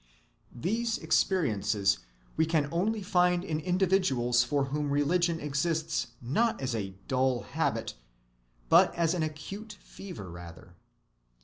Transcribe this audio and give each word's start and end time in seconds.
These 0.51 0.97
experiences 0.97 1.99
we 2.35 2.47
can 2.47 2.67
only 2.71 3.03
find 3.03 3.43
in 3.43 3.59
individuals 3.59 4.43
for 4.43 4.65
whom 4.73 4.89
religion 4.89 5.39
exists 5.39 6.07
not 6.19 6.59
as 6.59 6.73
a 6.73 6.95
dull 7.07 7.41
habit, 7.43 7.93
but 8.67 8.95
as 8.95 9.13
an 9.13 9.21
acute 9.21 9.73
fever 9.79 10.27
rather. 10.31 10.73